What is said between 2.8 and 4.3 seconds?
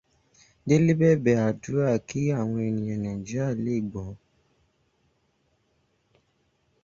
Nàíjíríà le gbọ́n.